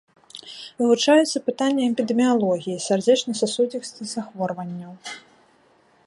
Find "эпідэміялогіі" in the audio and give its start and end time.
1.91-2.79